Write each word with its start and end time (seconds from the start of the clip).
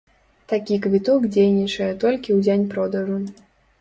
Такі 0.53 0.77
квіток 0.85 1.27
дзейнічае 1.35 1.91
толькі 2.05 2.29
ў 2.37 2.43
дзень 2.49 2.67
продажу. 2.73 3.21